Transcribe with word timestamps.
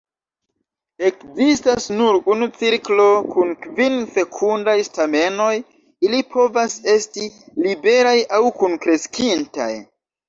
Ekzistas 1.09 1.85
nur 1.97 2.17
unu 2.35 2.47
cirklo 2.61 3.05
kun 3.35 3.53
kvin 3.67 3.99
fekundaj 4.15 4.75
stamenoj; 4.89 5.53
ili 6.09 6.25
povas 6.37 6.77
esti 6.97 7.31
liberaj 7.69 8.19
aŭ 8.41 8.45
kunkreskintaj. 8.61 9.73